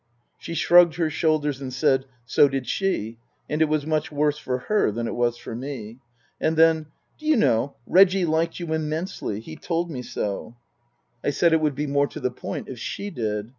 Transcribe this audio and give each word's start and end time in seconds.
She 0.39 0.55
shrugged 0.55 0.95
her 0.95 1.11
shoulders 1.11 1.61
and 1.61 1.71
said, 1.71 2.05
So 2.25 2.49
did 2.49 2.65
she, 2.65 3.19
and 3.47 3.61
it 3.61 3.69
was 3.69 3.85
much 3.85 4.11
worse 4.11 4.39
for 4.39 4.57
her 4.67 4.91
than 4.91 5.05
it 5.05 5.13
was 5.13 5.37
for 5.37 5.55
me. 5.55 5.99
And 6.39 6.57
then:" 6.57 6.87
Do 7.19 7.27
you 7.27 7.35
know, 7.35 7.75
Reggie 7.85 8.25
liked 8.25 8.59
you 8.59 8.73
immensely. 8.73 9.39
He 9.41 9.55
told 9.55 9.91
me 9.91 10.01
so." 10.01 10.55
54 11.21 11.21
Tasker 11.21 11.21
Jevons 11.21 11.21
I 11.23 11.29
said 11.37 11.53
it 11.53 11.61
would 11.61 11.75
be 11.75 11.85
more 11.85 12.07
to 12.07 12.19
the 12.19 12.31
point 12.31 12.67
if 12.67 12.79
she 12.79 13.11
did. 13.11 13.49